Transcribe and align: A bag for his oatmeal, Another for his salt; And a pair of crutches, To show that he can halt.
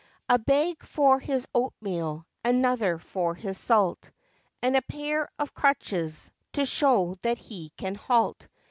A 0.29 0.39
bag 0.39 0.81
for 0.81 1.19
his 1.19 1.47
oatmeal, 1.53 2.25
Another 2.43 2.97
for 2.97 3.35
his 3.35 3.59
salt; 3.59 4.09
And 4.63 4.75
a 4.75 4.81
pair 4.81 5.29
of 5.37 5.53
crutches, 5.53 6.31
To 6.53 6.65
show 6.65 7.17
that 7.21 7.37
he 7.37 7.69
can 7.77 7.93
halt. 7.93 8.47